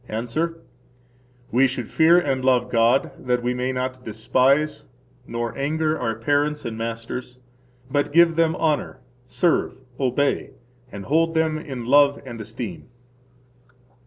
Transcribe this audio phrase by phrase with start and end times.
[0.09, 0.59] –Answer:
[1.51, 4.85] We should fear and love God that we may not despise
[5.27, 7.37] nor anger our parents and masters,
[7.87, 10.53] but give them honor, serve, obey,
[10.91, 12.89] and hold them in love and esteem.